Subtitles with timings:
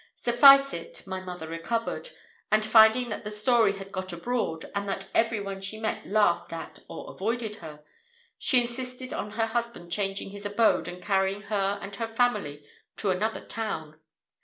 [0.15, 2.09] Suffice it, my mother recovered,
[2.51, 6.51] and finding that the story had got abroad, and that every one she met laughed
[6.51, 7.83] at or avoided her,
[8.39, 12.65] she insisted on her husband changing his abode and carrying her and her family
[12.97, 13.99] to another town.